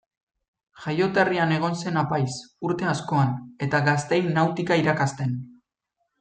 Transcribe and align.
Jaioterrian 0.85 1.53
egon 1.57 1.77
zen 1.83 1.99
apaiz, 2.03 2.31
urte 2.69 2.89
askoan, 2.93 3.37
eta 3.67 3.83
gazteei 3.91 4.23
nautika 4.41 4.81
irakasten. 4.87 5.39